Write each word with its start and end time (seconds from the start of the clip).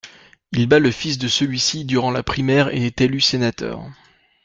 Il 0.51 0.65
bat 0.65 0.79
le 0.79 0.89
fils 0.89 1.19
de 1.19 1.27
celui-ci 1.27 1.85
durant 1.85 2.09
la 2.09 2.23
primaire 2.23 2.73
et 2.73 2.87
est 2.87 3.01
élu 3.01 3.21
sénateur. 3.21 3.83